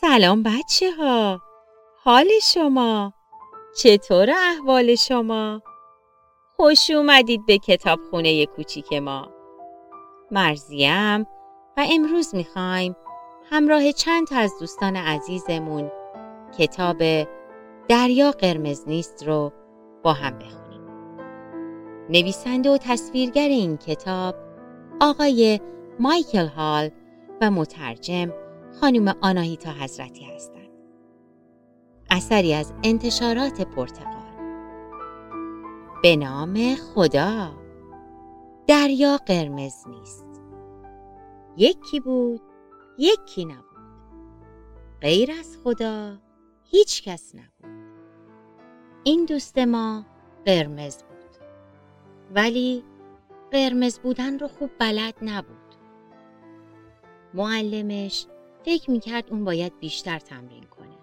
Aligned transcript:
سلام 0.00 0.42
بچه 0.42 0.90
ها 0.98 1.40
حال 2.04 2.28
شما؟ 2.42 3.12
چطور 3.76 4.30
احوال 4.30 4.94
شما؟ 4.94 5.62
خوش 6.56 6.90
اومدید 6.90 7.46
به 7.46 7.58
کتاب 7.58 7.98
خونه 8.10 8.46
کوچیک 8.46 8.92
ما. 8.92 9.28
مرزیم 10.30 11.20
و 11.76 11.86
امروز 11.92 12.34
می‌خوایم 12.34 12.96
همراه 13.50 13.92
چند 13.92 14.26
تا 14.26 14.36
از 14.36 14.52
دوستان 14.60 14.96
عزیزمون 14.96 15.90
کتاب 16.58 17.02
دریا 17.88 18.30
قرمز 18.30 18.88
نیست 18.88 19.26
رو 19.26 19.52
با 20.02 20.12
هم 20.12 20.38
بخونیم. 20.38 20.80
نویسنده 22.10 22.70
و 22.70 22.78
تصویرگر 22.78 23.48
این 23.48 23.76
کتاب 23.76 24.34
آقای 25.00 25.60
مایکل 25.98 26.46
هال 26.46 26.90
و 27.40 27.50
مترجم 27.50 28.32
خانم 28.80 29.14
آناهیتا 29.20 29.70
حضرتی 29.70 30.24
هستند. 30.24 30.68
اثری 32.10 32.54
از 32.54 32.72
انتشارات 32.84 33.60
پرتغال 33.62 34.20
به 36.02 36.16
نام 36.16 36.74
خدا. 36.74 37.52
دریا 38.66 39.16
قرمز 39.16 39.88
نیست. 39.88 40.26
یکی 41.56 42.00
بود 42.00 42.40
یکی 42.98 43.44
نبود. 43.44 43.64
غیر 45.00 45.30
از 45.40 45.58
خدا 45.64 46.16
هیچ 46.64 47.02
کس 47.02 47.34
نبود. 47.34 47.80
این 49.04 49.24
دوست 49.24 49.58
ما 49.58 50.06
قرمز 50.46 51.02
بود. 51.02 51.36
ولی 52.34 52.84
قرمز 53.50 53.98
بودن 53.98 54.38
رو 54.38 54.48
خوب 54.48 54.70
بلد 54.78 55.14
نبود. 55.22 55.74
معلمش 57.34 58.26
فکر 58.64 58.90
می‌کرد 58.90 59.30
اون 59.30 59.44
باید 59.44 59.78
بیشتر 59.80 60.18
تمرین 60.18 60.64
کنه. 60.64 60.98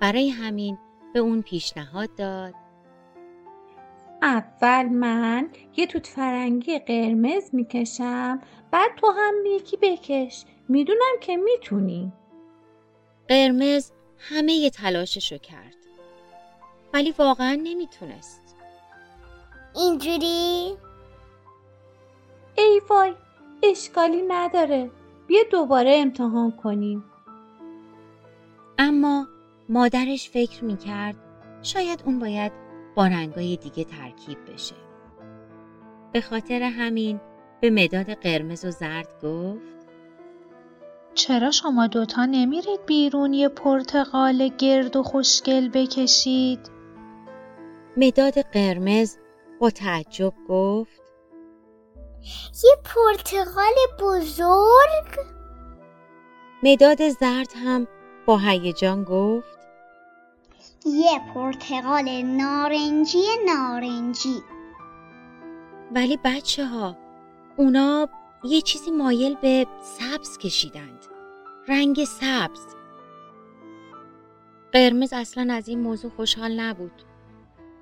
برای 0.00 0.28
همین 0.28 0.78
به 1.14 1.18
اون 1.18 1.42
پیشنهاد 1.42 2.14
داد. 2.14 2.54
اول 4.22 4.86
من 4.86 5.48
یه 5.76 5.86
توت 5.86 6.06
فرنگی 6.06 6.78
قرمز 6.78 7.50
می‌کشم 7.52 8.40
بعد 8.70 8.90
تو 8.96 9.06
هم 9.10 9.34
یکی 9.46 9.76
بکش. 9.76 10.44
می‌دونم 10.68 11.14
که 11.20 11.36
می‌تونی. 11.36 12.12
قرمز 13.28 13.92
همه 14.18 14.52
ی 14.52 14.70
تلاششو 14.70 15.38
کرد. 15.38 15.76
ولی 16.94 17.14
واقعا 17.18 17.60
نمی‌تونست. 17.62 18.56
اینجوری؟ 19.74 20.76
ای 22.58 22.80
وای 22.90 23.14
اشکالی 23.62 24.22
نداره. 24.22 24.90
بیا 25.26 25.40
دوباره 25.50 25.92
امتحان 25.96 26.50
کنیم 26.50 27.04
اما 28.78 29.26
مادرش 29.68 30.30
فکر 30.30 30.64
می‌کرد 30.64 31.16
شاید 31.62 32.02
اون 32.06 32.18
باید 32.18 32.52
با 32.94 33.06
رنگای 33.06 33.56
دیگه 33.56 33.84
ترکیب 33.84 34.38
بشه 34.52 34.74
به 36.12 36.20
خاطر 36.20 36.62
همین 36.62 37.20
به 37.60 37.70
مداد 37.70 38.10
قرمز 38.14 38.64
و 38.64 38.70
زرد 38.70 39.08
گفت 39.22 39.76
چرا 41.14 41.50
شما 41.50 41.86
دوتا 41.86 42.24
نمیرید 42.24 42.86
بیرون 42.86 43.32
یه 43.32 43.48
پرتقال 43.48 44.48
گرد 44.48 44.96
و 44.96 45.02
خوشگل 45.02 45.68
بکشید؟ 45.68 46.70
مداد 47.96 48.38
قرمز 48.38 49.16
با 49.60 49.70
تعجب 49.70 50.32
گفت 50.48 51.05
یه 52.64 52.76
پرتقال 52.84 53.74
بزرگ؟ 54.00 55.26
مداد 56.62 57.08
زرد 57.08 57.52
هم 57.64 57.86
با 58.26 58.38
هیجان 58.38 59.04
گفت 59.04 59.58
یه 60.86 61.20
پرتقال 61.34 62.22
نارنجی 62.22 63.24
نارنجی. 63.46 64.42
ولی 65.94 66.18
بچه 66.24 66.66
ها 66.66 66.96
اونا 67.56 68.08
یه 68.44 68.60
چیزی 68.60 68.90
مایل 68.90 69.34
به 69.34 69.66
سبز 69.82 70.38
کشیدند. 70.38 71.06
رنگ 71.68 72.04
سبز. 72.04 72.66
قرمز 74.72 75.12
اصلا 75.12 75.54
از 75.54 75.68
این 75.68 75.80
موضوع 75.80 76.10
خوشحال 76.10 76.60
نبود. 76.60 77.02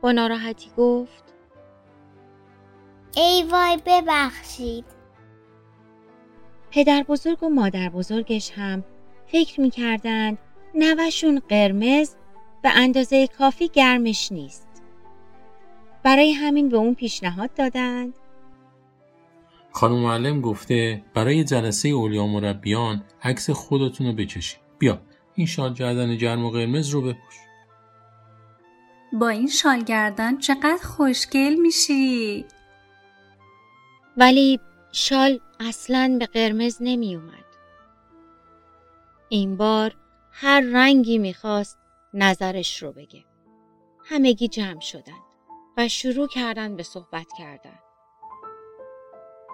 با 0.02 0.12
ناراحتی 0.12 0.70
گفت 0.76 1.33
ای 3.16 3.44
وای 3.50 3.78
ببخشید 3.86 4.84
پدر 6.70 7.02
بزرگ 7.02 7.42
و 7.42 7.48
مادر 7.48 7.88
بزرگش 7.88 8.50
هم 8.50 8.84
فکر 9.26 9.60
می‌کردند 9.60 10.38
نوشون 10.74 11.42
قرمز 11.48 12.14
به 12.62 12.70
اندازه 12.76 13.26
کافی 13.26 13.68
گرمش 13.68 14.32
نیست. 14.32 14.68
برای 16.02 16.32
همین 16.32 16.68
به 16.68 16.76
اون 16.76 16.94
پیشنهاد 16.94 17.54
دادند 17.54 18.14
خانم 19.72 19.98
معلم 19.98 20.40
گفته 20.40 21.02
برای 21.14 21.44
جلسه 21.44 21.88
اولیا 21.88 22.26
مربیان 22.26 23.04
عکس 23.22 23.50
خودتون 23.50 24.06
رو 24.06 24.12
بکشید. 24.12 24.60
بیا 24.78 25.00
این 25.34 25.46
شال 25.46 25.74
گردن 25.74 26.16
گرم 26.16 26.44
و 26.44 26.50
قرمز 26.50 26.88
رو 26.88 27.02
بپوش. 27.02 27.34
با 29.12 29.28
این 29.28 29.48
شال 29.48 29.82
گردن 29.82 30.38
چقدر 30.38 30.78
خوشگل 30.82 31.54
میشی 31.54 32.44
ولی 34.16 34.60
شال 34.92 35.40
اصلا 35.60 36.16
به 36.18 36.26
قرمز 36.26 36.76
نمی 36.80 37.16
اومد. 37.16 37.44
این 39.28 39.56
بار 39.56 39.94
هر 40.30 40.60
رنگی 40.60 41.18
می‌خواست 41.18 41.78
نظرش 42.14 42.82
رو 42.82 42.92
بگه. 42.92 43.24
همگی 44.04 44.48
جمع 44.48 44.80
شدند 44.80 45.24
و 45.76 45.88
شروع 45.88 46.28
کردن 46.28 46.76
به 46.76 46.82
صحبت 46.82 47.26
کردن. 47.38 47.78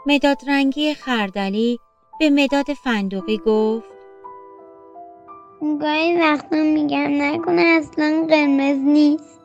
مداد 0.06 0.37
رنگی 0.47 0.94
خردلی 0.94 1.78
به 2.20 2.31
مداد 2.31 2.66
فندقی 2.84 3.38
گفت 3.38 3.88
گاهی 5.81 6.16
وقتا 6.20 6.56
میگم 6.56 7.22
نکنه 7.22 7.62
اصلا 7.62 8.26
قرمز 8.28 8.78
نیست 8.78 9.40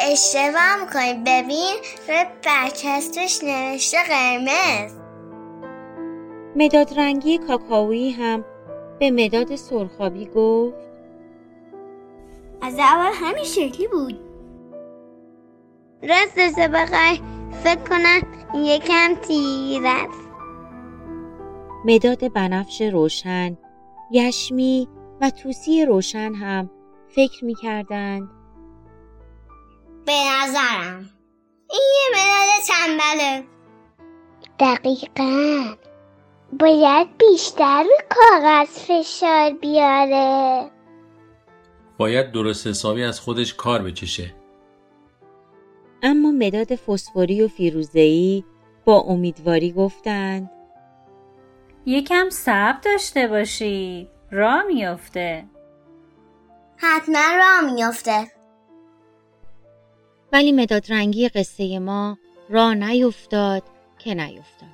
اشتباه 0.00 0.76
می‌کنی. 0.80 1.14
ببین 1.26 1.76
روی 2.08 2.24
برچسبش 2.44 3.40
نوشته 3.44 3.98
قرمز. 4.08 4.92
مداد 6.56 6.98
رنگی 6.98 7.38
کاکائویی 7.38 8.10
هم 8.10 8.44
به 8.98 9.10
مداد 9.10 9.56
سرخابی 9.56 10.26
گفت. 10.26 10.76
از 12.62 12.78
اول 12.78 13.12
همین 13.14 13.44
شکلی 13.44 13.86
بود. 13.86 14.20
راستش 16.02 16.68
بخوای 16.74 17.20
فکر 17.64 17.80
کنم 17.88 18.20
یکم 18.54 19.14
تیر 19.14 19.82
است. 19.84 20.28
مداد 21.84 22.32
بنفش 22.32 22.82
روشن، 22.82 23.56
یشمی 24.10 24.88
و 25.20 25.30
توسی 25.30 25.84
روشن 25.84 26.34
هم 26.34 26.70
فکر 27.08 27.44
می 27.44 27.54
کردند 27.54 28.30
به 30.08 30.14
نظرم. 30.14 31.10
این 31.70 31.80
یه 31.94 32.16
مداد 32.16 32.64
تنبله 32.68 33.44
دقیقا. 34.58 35.64
باید 36.60 37.08
بیشتر 37.18 37.82
به 37.82 38.04
کاغذ 38.08 38.68
فشار 38.68 39.50
بیاره. 39.50 40.70
باید 41.98 42.32
درست 42.32 42.66
حسابی 42.66 43.04
از 43.04 43.20
خودش 43.20 43.54
کار 43.54 43.82
بکشه. 43.82 44.34
اما 46.02 46.30
مداد 46.30 46.74
فسفوری 46.74 47.42
و 47.42 47.48
فیروزه‌ای 47.48 48.44
با 48.84 49.00
امیدواری 49.00 49.72
گفتند. 49.72 50.50
یکم 51.86 52.30
صبر 52.30 52.78
داشته 52.84 53.26
باشید 53.26 54.08
را 54.30 54.62
میافته. 54.62 55.44
حتما 56.76 57.20
راه 57.38 57.72
میافته. 57.72 58.37
ولی 60.32 60.52
مداد 60.52 60.92
رنگی 60.92 61.28
قصه 61.28 61.78
ما 61.78 62.18
را 62.48 62.72
نیفتاد 62.74 63.62
که 63.98 64.14
نیفتاد. 64.14 64.68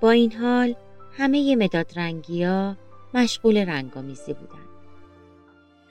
با 0.00 0.10
این 0.10 0.32
حال 0.32 0.74
همه 1.18 1.56
مداد 1.56 1.92
رنگی 1.96 2.44
ها 2.44 2.76
مشغول 3.14 3.56
رنگامیزی 3.56 4.32
بودند. 4.32 4.68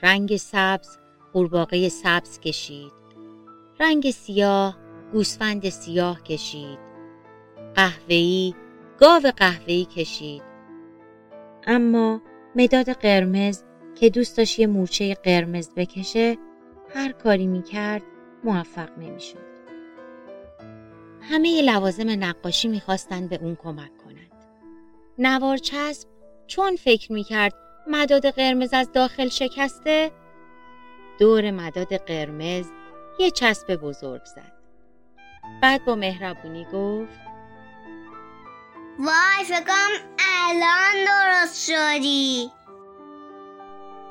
رنگ 0.03 0.37
سبز 0.37 0.97
قورباغه 1.33 1.89
سبز 1.89 2.39
کشید. 2.39 2.91
رنگ 3.79 4.11
سیاه 4.11 4.77
گوسفند 5.13 5.69
سیاه 5.69 6.23
کشید. 6.23 6.79
قهوه‌ای 7.75 8.53
گاو 8.99 9.31
قهوه‌ای 9.37 9.85
کشید. 9.85 10.41
اما 11.67 12.21
مداد 12.55 12.89
قرمز 12.89 13.63
که 13.95 14.09
دوست 14.09 14.37
داشت 14.37 14.59
یه 14.59 14.67
مورچه 14.67 15.15
قرمز 15.15 15.69
بکشه 15.75 16.37
هر 16.95 17.11
کاری 17.11 17.47
می‌کرد 17.47 18.01
موفق 18.43 18.97
نمی‌شد. 18.97 19.55
همه 21.21 21.61
لوازم 21.61 22.09
نقاشی 22.09 22.67
می‌خواستند 22.67 23.29
به 23.29 23.39
اون 23.41 23.55
کمک 23.55 23.97
کنند. 23.97 24.31
نوار 25.17 25.57
چسب 25.57 26.07
چون 26.47 26.75
فکر 26.75 27.11
می‌کرد 27.11 27.53
مداد 27.87 28.29
قرمز 28.29 28.73
از 28.73 28.91
داخل 28.91 29.27
شکسته 29.27 30.11
دور 31.19 31.51
مداد 31.51 31.97
قرمز 31.97 32.65
یه 33.19 33.31
چسب 33.31 33.75
بزرگ 33.75 34.25
زد 34.25 34.53
بعد 35.61 35.85
با 35.85 35.95
مهربونی 35.95 36.65
گفت 36.73 37.19
وای 38.99 39.45
فکرم 39.45 39.91
الان 40.19 41.05
درست 41.05 41.71
شدی 41.71 42.51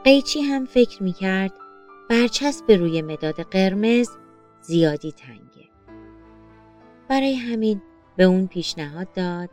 قیچی 0.05 0.43
هم 0.43 0.67
فکر 0.67 1.03
می‌کرد 1.03 1.53
برچسب 2.09 2.71
روی 2.71 3.03
مداد 3.03 3.43
قرمز 3.43 4.09
زیادی 4.61 5.13
تنگه. 5.13 5.69
برای 7.09 7.35
همین 7.35 7.83
به 8.17 8.25
اون 8.25 8.47
پیشنهاد 8.47 9.13
داد. 9.13 9.51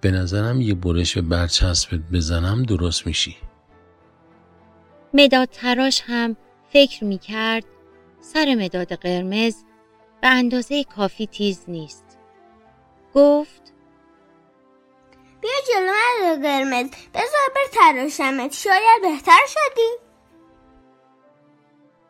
به 0.00 0.10
نظرم 0.10 0.60
یه 0.60 0.74
برش 0.74 1.14
به 1.14 1.22
برچسبت 1.22 2.00
بزنم 2.12 2.62
درست 2.62 3.06
میشی. 3.06 3.36
مداد 5.14 5.48
تراش 5.48 6.02
هم 6.06 6.36
فکر 6.72 7.04
می 7.04 7.18
کرد 7.18 7.64
سر 8.20 8.54
مداد 8.54 8.92
قرمز 8.92 9.54
به 10.20 10.28
اندازه 10.28 10.84
کافی 10.84 11.26
تیز 11.26 11.64
نیست. 11.68 12.18
گفت 13.14 13.72
بیا 15.40 15.50
جلو 15.68 15.92
من 16.26 16.42
قرمز 16.42 16.90
بذار 17.14 17.48
بر 17.54 17.72
تراشمت 17.72 18.52
شاید 18.52 19.02
بهتر 19.02 19.40
شدی. 19.48 20.11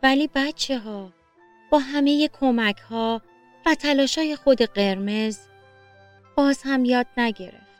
ولی 0.03 0.31
بچه 0.35 0.79
ها 0.79 1.13
با 1.71 1.79
همه 1.79 2.29
کمک 2.29 2.79
ها 2.79 3.23
و 3.67 3.75
تلاشای 3.75 4.37
خود 4.37 4.63
قرمز 4.63 5.39
باز 6.37 6.63
هم 6.65 6.85
یاد 6.85 7.07
نگرفت. 7.17 7.73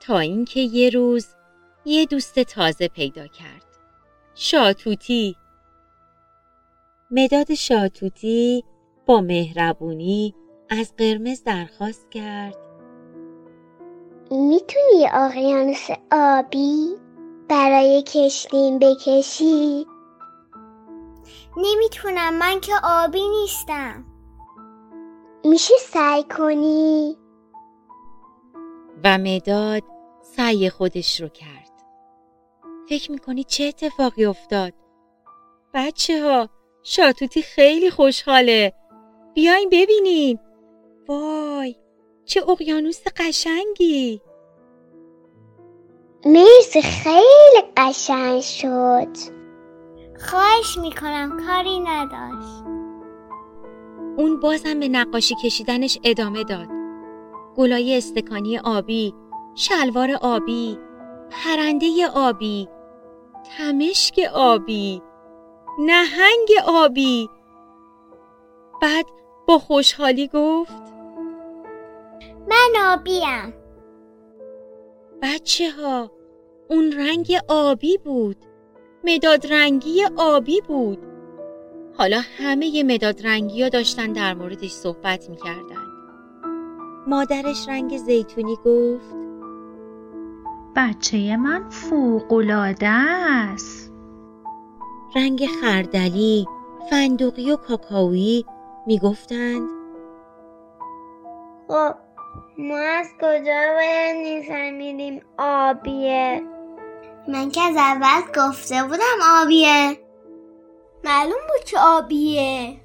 تا 0.00 0.18
اینکه 0.18 0.60
یه 0.60 0.90
روز 0.90 1.26
یه 1.84 2.06
دوست 2.06 2.40
تازه 2.40 2.88
پیدا 2.88 3.26
کرد. 3.26 3.64
شاتوتی 4.34 5.36
مداد 7.10 7.54
شاتوتی 7.54 8.64
با 9.06 9.20
مهربونی 9.20 10.34
از 10.70 10.92
قرمز 10.96 11.44
درخواست 11.44 12.10
کرد 12.10 12.56
می‌تونی 14.30 15.06
اقیانوس 15.12 15.88
آبی 16.12 16.94
برای 17.48 18.02
کشتیم 18.02 18.78
بکشی؟ 18.78 19.86
نمی‌تونم 21.56 22.38
من 22.38 22.60
که 22.60 22.72
آبی 22.84 23.28
نیستم 23.28 24.04
میشه 25.44 25.74
سعی 25.80 26.22
کنی؟ 26.22 27.16
و 29.04 29.18
مداد 29.18 29.82
سعی 30.22 30.70
خودش 30.70 31.20
رو 31.20 31.28
کرد. 31.28 31.70
فکر 32.88 33.12
می‌کنی 33.12 33.44
چه 33.44 33.64
اتفاقی 33.64 34.24
افتاد؟ 34.24 34.72
بچه 35.74 36.22
ها 36.22 36.48
شاتوتی 36.82 37.42
خیلی 37.42 37.90
خوشحاله. 37.90 38.72
بیاین 39.34 39.68
ببینین. 39.72 40.38
وای 41.08 41.76
چه 42.24 42.48
اقیانوس 42.48 43.02
قشنگی. 43.16 44.22
مرسی 46.26 46.82
خیلی 46.82 47.62
قشنگ 47.76 48.40
شد 48.40 49.43
خواهش 50.24 50.78
می‌کنم 50.78 51.46
کاری 51.46 51.80
نداشت 51.80 52.64
اون 54.16 54.40
بازم 54.40 54.80
به 54.80 54.88
نقاشی 54.88 55.34
کشیدنش 55.34 55.98
ادامه 56.04 56.44
داد. 56.44 56.68
گلای 57.56 57.96
استکانی 57.96 58.58
آبی، 58.58 59.14
شلوار 59.54 60.10
آبی، 60.22 60.78
پرنده 61.30 62.06
آبی، 62.14 62.68
تمشک 63.58 64.20
آبی، 64.34 65.02
نهنگ 65.78 66.48
آبی. 66.66 67.30
بعد 68.82 69.06
با 69.46 69.58
خوشحالی 69.58 70.28
گفت 70.28 70.82
من 72.48 72.72
آبیم 72.92 73.54
بچه 75.22 75.70
ها 75.70 76.10
اون 76.70 76.92
رنگ 76.92 77.38
آبی 77.48 77.98
بود 77.98 78.36
مداد 79.04 79.52
رنگی 79.52 80.04
آبی 80.16 80.60
بود. 80.60 80.98
حالا 81.98 82.20
همه 82.38 82.82
مداد 82.82 83.26
رنگی 83.26 83.62
ها 83.62 83.68
داشتن 83.68 84.12
در 84.12 84.34
موردش 84.34 84.70
صحبت 84.70 85.30
می‌کردن. 85.30 85.84
مادرش 87.06 87.68
رنگ 87.68 87.96
زیتونی 87.96 88.56
گفت 88.64 89.16
بچه 90.76 91.36
من 91.36 91.68
فوقلاده 91.68 92.88
است. 92.88 93.92
رنگ 95.16 95.46
خردلی، 95.46 96.46
فندقی 96.90 97.50
و 97.52 97.56
کاکائویی 97.56 98.44
می‌گفتند. 98.86 99.68
خب 101.68 101.94
ما 102.58 102.78
از 102.78 103.08
کجا 103.20 103.60
باید 103.76 104.16
میفهمیدیم 104.16 105.20
آبیه. 105.38 106.53
من 107.28 107.50
که 107.50 107.60
از 107.60 107.76
اول 107.76 108.22
گفته 108.36 108.82
بودم 108.82 109.42
آبیه. 109.42 109.98
معلوم 111.04 111.40
بود 111.48 111.64
که 111.66 111.78
آبیه. 111.78 112.80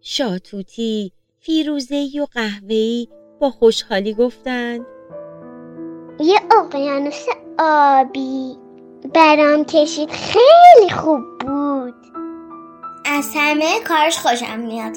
شاتوتی، 0.00 1.12
فیروزه‌ای 1.40 2.20
و 2.20 2.26
قهوه‌ای 2.34 3.08
با 3.40 3.50
خوشحالی 3.50 4.14
گفتند 4.14 4.86
یه 6.20 6.40
اقیانوس 6.58 7.26
آبی 7.58 8.56
برام 9.14 9.64
کشید. 9.64 10.10
خیلی 10.10 10.90
خوب 10.90 11.38
بود. 11.38 11.94
از 13.04 13.30
همه 13.36 13.80
کارش 13.88 14.18
خوشم 14.18 14.60
میاد. 14.60 14.96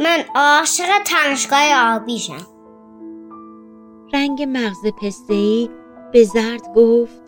من 0.00 0.24
عاشق 0.34 1.02
تمشگاه 1.06 1.94
آبیشم. 1.96 2.46
رنگ 4.12 4.42
مغز 4.48 4.86
پسته‌ای 5.02 5.70
به 6.12 6.24
زرد 6.24 6.74
گفت. 6.76 7.21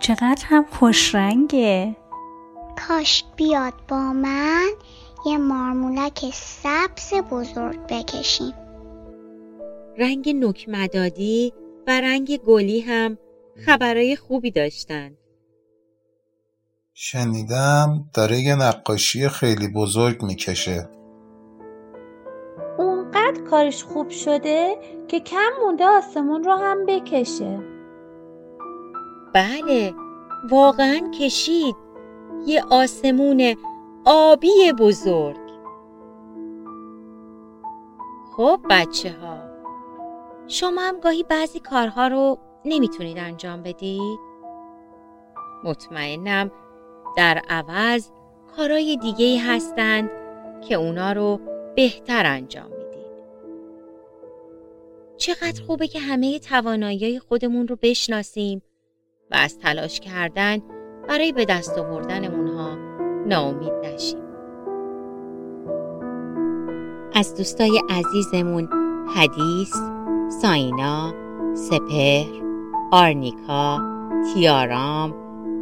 چقدر 0.00 0.44
هم 0.44 0.64
خوش 0.70 1.14
رنگه. 1.14 1.96
کاش 2.88 3.24
بیاد 3.36 3.74
با 3.88 4.12
من 4.12 4.68
یه 5.26 5.38
مارمولک 5.38 6.30
سبز 6.34 7.14
بزرگ 7.30 7.78
بکشیم. 7.88 8.54
رنگ 9.98 10.28
نوک 10.28 10.68
مدادی 10.68 11.52
و 11.86 12.00
رنگ 12.00 12.36
گلی 12.36 12.80
هم 12.80 13.18
خبرای 13.66 14.16
خوبی 14.16 14.50
داشتند. 14.50 15.16
شنیدم 16.94 18.10
داره 18.14 18.40
یه 18.40 18.54
نقاشی 18.56 19.28
خیلی 19.28 19.68
بزرگ 19.68 20.22
می‌کشه. 20.22 20.88
اونقدر 22.78 23.42
کارش 23.50 23.84
خوب 23.84 24.10
شده 24.10 24.76
که 25.08 25.20
کم 25.20 25.50
مونده 25.64 25.84
آسمون 25.84 26.44
رو 26.44 26.52
هم 26.52 26.86
بکشه. 26.86 27.79
بله 29.32 29.94
واقعا 30.50 31.10
کشید. 31.20 31.76
یه 32.46 32.64
آسمون 32.70 33.56
آبی 34.04 34.72
بزرگ. 34.78 35.50
خب 38.36 38.60
بچه 38.70 39.12
ها 39.12 39.38
شما 40.46 40.80
هم 40.80 41.00
گاهی 41.00 41.22
بعضی 41.22 41.60
کارها 41.60 42.08
رو 42.08 42.38
نمی‌تونید 42.64 43.18
انجام 43.18 43.62
بدید؟ 43.62 44.18
مطمئنم 45.64 46.50
در 47.16 47.42
عوض 47.48 48.10
کارهای 48.56 48.96
دیگه 48.96 49.42
هستند 49.42 50.10
که 50.68 50.74
اونا 50.74 51.12
رو 51.12 51.40
بهتر 51.76 52.26
انجام 52.26 52.70
می‌دید. 52.70 52.80
چقدر 55.16 55.62
خوبه 55.66 55.88
که 55.88 56.00
همه 56.00 56.38
توانایی 56.38 57.18
خودمون 57.18 57.68
رو 57.68 57.76
بشناسیم. 57.82 58.62
و 59.30 59.34
از 59.34 59.58
تلاش 59.58 60.00
کردن 60.00 60.58
برای 61.08 61.32
به 61.32 61.44
دست 61.44 61.78
آوردن 61.78 62.24
اونها 62.24 62.76
ناامید 63.26 63.72
نشیم. 63.84 64.18
از 67.14 67.34
دوستای 67.36 67.82
عزیزمون 67.90 68.68
حدیث، 69.16 69.74
ساینا، 70.42 71.14
سپهر، 71.54 72.42
آرنیکا، 72.92 73.80
تیارام، 74.34 75.14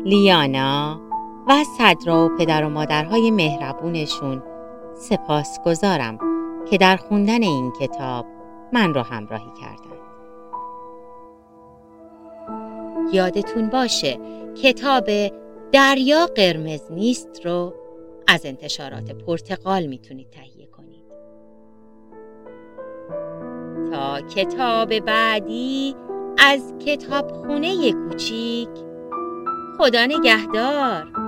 لیانا 0.04 1.00
و 1.48 1.64
صدرا 1.78 2.24
و 2.24 2.28
پدر 2.38 2.64
و 2.64 2.68
مادرهای 2.68 3.30
مهربونشون 3.30 4.42
سپاس 4.94 5.58
گذارم 5.66 6.18
که 6.70 6.78
در 6.78 6.96
خوندن 6.96 7.42
این 7.42 7.72
کتاب 7.80 8.26
من 8.72 8.94
رو 8.94 9.02
همراهی 9.02 9.52
کردن. 9.60 10.07
یادتون 13.12 13.68
باشه 13.68 14.18
کتاب 14.62 15.04
دریا 15.72 16.26
قرمز 16.26 16.80
نیست 16.90 17.40
رو 17.44 17.74
از 18.26 18.46
انتشارات 18.46 19.10
پرتقال 19.10 19.86
می‌تونید 19.86 20.30
تهیه 20.30 20.66
کنید. 20.66 21.04
تا 23.92 24.20
کتاب 24.20 24.98
بعدی 24.98 25.94
از 26.38 26.74
کتابخونه 26.86 27.92
کوچیک 27.92 28.68
خدا 29.78 30.06
نگهدار 30.06 31.27